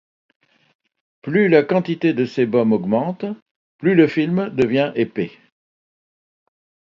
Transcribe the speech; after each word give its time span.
Plus 1.21 1.47
la 1.47 1.61
quantité 1.61 2.15
de 2.15 2.25
sébum 2.25 2.73
augmente, 2.73 3.25
plus 3.77 3.93
le 3.93 4.07
film 4.07 4.49
devient 4.49 4.91
épais. 4.95 5.29